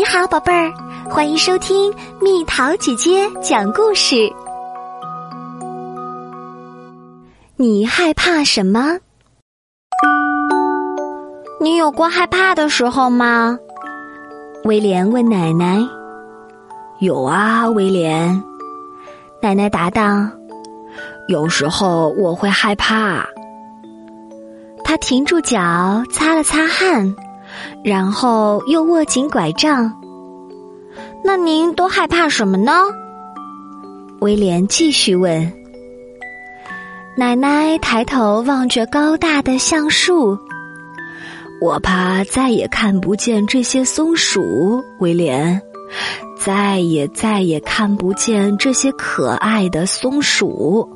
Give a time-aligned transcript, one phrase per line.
[0.00, 0.72] 你好，宝贝儿，
[1.10, 1.92] 欢迎收听
[2.22, 4.32] 蜜桃姐姐讲故事。
[7.56, 8.96] 你害怕什么？
[11.60, 13.58] 你有过害怕的时候吗？
[14.64, 15.86] 威廉问奶奶。
[17.00, 18.42] 有啊，威廉。
[19.42, 20.26] 奶奶答道
[21.28, 23.28] ：“有时候我会害怕。”
[24.82, 27.14] 他停住脚，擦了擦汗。
[27.84, 29.92] 然后又握紧拐杖。
[31.24, 32.72] 那您都害怕什么呢？
[34.20, 35.52] 威廉继续问。
[37.16, 40.38] 奶奶抬头望着高大的橡树。
[41.60, 45.60] 我怕再也看不见这些松鼠，威廉，
[46.38, 50.88] 再也再也看不见这些可爱的松鼠。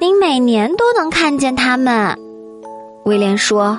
[0.00, 2.18] 您每年都能看见它们，
[3.04, 3.78] 威廉说。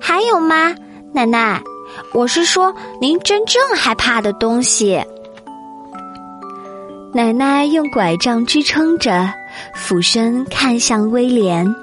[0.00, 0.74] 还有吗，
[1.12, 1.60] 奶奶？
[2.12, 5.02] 我是说，您真正害怕的东西。
[7.12, 9.32] 奶奶用拐杖支撑着，
[9.74, 11.74] 俯身看向威廉。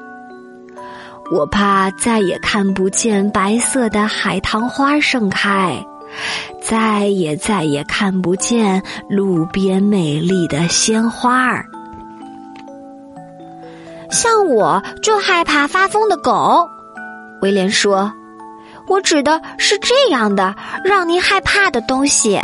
[1.32, 5.84] 我怕再也看不见白色的海棠花盛开，
[6.62, 11.66] 再也再也看不见路边美丽的鲜花儿。
[14.12, 16.70] 像我就害怕发疯的狗。
[17.46, 18.12] 威廉说
[18.90, 22.42] ：“我指的是这样的让您害怕的东西。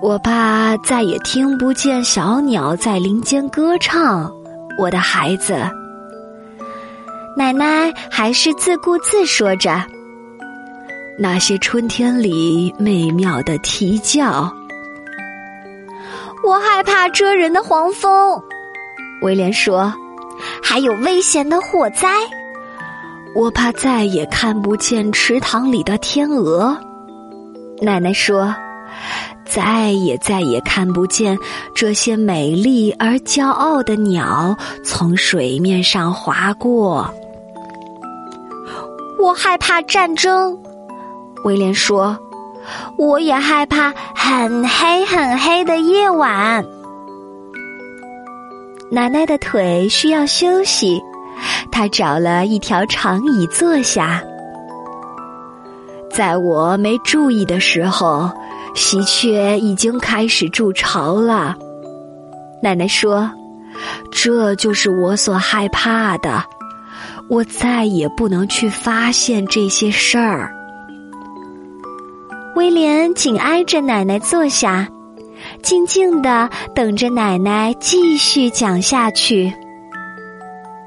[0.00, 4.32] 我怕再也听不见小鸟在林间歌唱，
[4.78, 5.58] 我的孩子。”
[7.36, 9.84] 奶奶还是自顾自说着
[11.20, 14.50] ：“那些春天里美妙的啼叫。”
[16.42, 18.42] 我害怕蜇人的黄蜂。
[19.20, 19.92] 威廉说
[20.64, 22.08] ：“还有危险的火灾。”
[23.34, 26.76] 我怕再也看不见池塘里的天鹅，
[27.80, 28.54] 奶奶说
[29.46, 31.38] ：“再也再也看不见
[31.74, 37.08] 这些美丽而骄傲的鸟从水面上划过。”
[39.22, 40.58] 我害怕战争，
[41.44, 42.18] 威廉说
[42.98, 46.64] ：“我也害怕很黑很黑的夜晚。”
[48.90, 51.00] 奶奶的腿需要休息。
[51.80, 54.22] 他找了一条长椅坐下。
[56.10, 58.30] 在我没注意的时候，
[58.74, 61.56] 喜鹊已经开始筑巢了。
[62.62, 63.30] 奶奶说
[64.12, 66.44] ：“这就是我所害怕的。
[67.30, 70.54] 我再也不能去发现这些事儿。”
[72.56, 74.86] 威廉紧挨着奶奶坐下，
[75.62, 79.50] 静静的等着奶奶继续讲下去。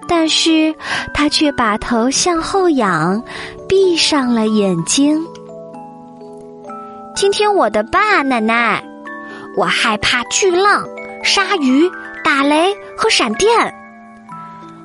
[0.07, 0.73] 但是
[1.13, 3.21] 他却把头向后仰，
[3.67, 5.23] 闭上了眼睛。
[7.15, 8.83] 听听我的吧，奶奶，
[9.55, 10.85] 我害怕巨浪、
[11.23, 11.89] 鲨鱼、
[12.23, 13.49] 打雷和闪电。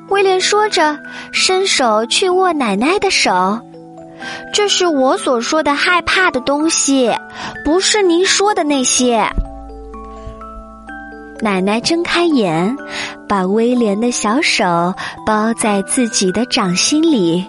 [0.08, 0.98] 威廉说着，
[1.32, 3.60] 伸手去握奶奶的手。
[4.52, 7.10] 这是我所说的害怕的东西，
[7.64, 9.24] 不是您说的那些。
[11.40, 12.76] 奶奶睁开眼，
[13.28, 14.92] 把威廉的小手
[15.24, 17.46] 包在自己的掌心里。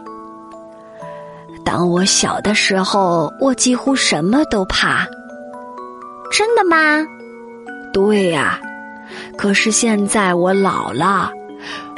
[1.66, 5.08] 当我小的时候，我几乎什么都怕。
[6.32, 7.06] 真的吗？
[7.92, 8.60] 对呀。
[9.36, 11.32] 可是现在我老了，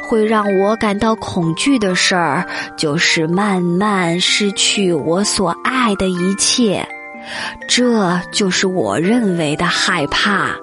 [0.08, 6.86] 会让我感到恐惧的事儿，就是慢慢失去我所爱的一切。
[7.68, 10.56] 这就是我认为的害怕。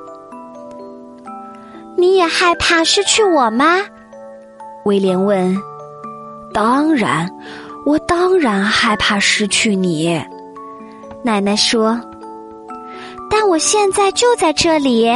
[1.99, 3.79] 你也害怕失去我吗？
[4.85, 5.55] 威廉问。
[6.53, 7.29] 当然，
[7.85, 10.19] 我当然害怕失去你。
[11.23, 11.99] 奶奶说。
[13.29, 15.07] 但我现在就在这里。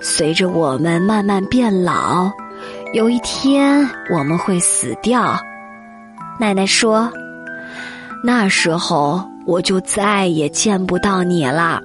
[0.00, 2.30] 随着我们慢慢变老，
[2.92, 5.38] 有一天我们会死掉。
[6.38, 7.10] 奶奶说。
[8.24, 11.80] 那时候我就再也见不到你了。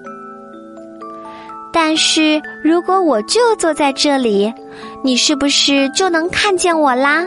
[1.74, 4.54] 但是如果我就坐在这里，
[5.04, 7.24] 你是不是就能看见我啦？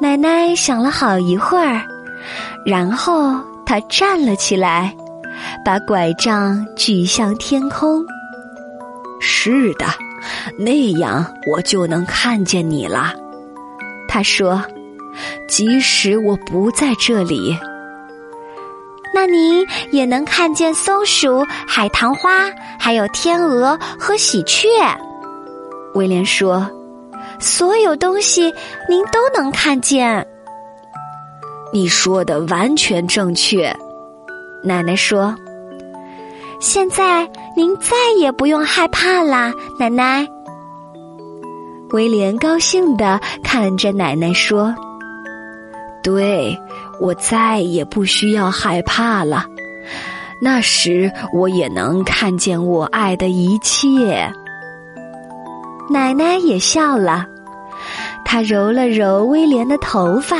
[0.00, 1.82] 奶奶想了好一会儿，
[2.64, 3.34] 然后
[3.64, 4.94] 她站了起来，
[5.64, 8.04] 把拐杖举向天空。
[9.20, 9.86] 是的，
[10.58, 13.14] 那样我就能看见你了。
[14.08, 14.62] 她说
[15.48, 17.56] ：“即使我不在这里。”
[19.12, 24.68] 那您也能看见松鼠、海棠花，还有天鹅和喜鹊。
[25.94, 26.70] 威廉说
[27.40, 28.52] ：“所有东西
[28.88, 30.26] 您都能看见。”
[31.72, 33.74] 你说的完全正确。
[34.62, 35.34] 奶奶说
[36.60, 40.26] ：“现在您再也不用害怕啦，奶奶。”
[41.92, 44.74] 威廉高兴的看着奶奶说
[46.02, 46.58] ：“对，
[47.00, 49.46] 我再也不需要害怕了。
[50.42, 54.30] 那时我也能看见我爱的一切。”
[55.90, 57.26] 奶奶也笑了，
[58.24, 60.36] 她揉了揉威廉的头发。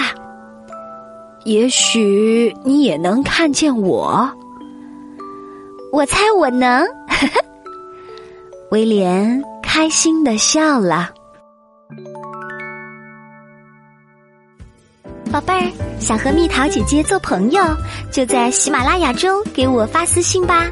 [1.45, 4.31] 也许你也能看见我。
[5.93, 6.87] 我猜我能。
[8.71, 11.11] 威廉开心的笑了。
[15.31, 17.63] 宝贝儿，想和蜜桃姐姐做朋友，
[18.11, 20.69] 就在喜马拉雅中给我发私信吧。